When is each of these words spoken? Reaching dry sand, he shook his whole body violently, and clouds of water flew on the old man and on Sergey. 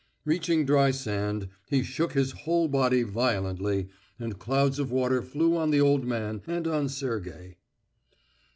Reaching 0.25 0.65
dry 0.65 0.89
sand, 0.89 1.47
he 1.69 1.83
shook 1.83 2.13
his 2.13 2.31
whole 2.31 2.67
body 2.67 3.03
violently, 3.03 3.89
and 4.17 4.39
clouds 4.39 4.79
of 4.79 4.89
water 4.91 5.21
flew 5.21 5.55
on 5.55 5.69
the 5.69 5.79
old 5.79 6.05
man 6.07 6.41
and 6.47 6.65
on 6.67 6.89
Sergey. 6.89 7.57